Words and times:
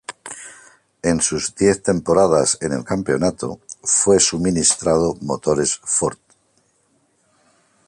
En 1.03 1.21
sus 1.21 1.53
diez 1.53 1.83
temporadas 1.83 2.57
en 2.61 2.73
el 2.73 2.83
campeonato 2.83 3.59
fue 3.83 4.19
suministrado 4.19 5.15
motores 5.21 5.79
Ford. 5.83 6.17